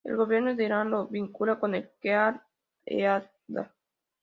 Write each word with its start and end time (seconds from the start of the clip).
El 0.03 0.15
gobierno 0.17 0.55
de 0.55 0.63
Irán 0.65 0.89
lo 0.89 1.05
vincula 1.05 1.59
con 1.59 1.75
Al 1.75 1.91
Qaeda. 2.01 2.43